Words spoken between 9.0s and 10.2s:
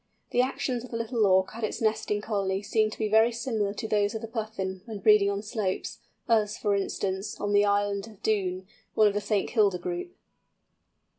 of the St. Kilda group.